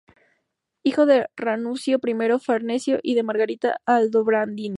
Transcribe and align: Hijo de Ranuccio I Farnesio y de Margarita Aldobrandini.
Hijo 0.81 1.05
de 1.05 1.29
Ranuccio 1.35 1.99
I 2.03 2.39
Farnesio 2.43 2.97
y 3.03 3.13
de 3.13 3.21
Margarita 3.21 3.79
Aldobrandini. 3.85 4.69